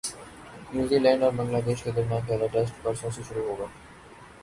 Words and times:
New 0.73 0.99
Zealand 0.99 1.23
اور 1.23 1.33
بنگلہ 1.33 1.61
دیش 1.65 1.83
کے 1.83 1.91
درمیان 1.91 2.25
پہلا 2.27 2.47
ٹیسٹ 2.53 2.83
پرسوں 2.83 3.09
سے 3.11 3.21
شروع 3.29 3.47
ہوگا 3.47 3.65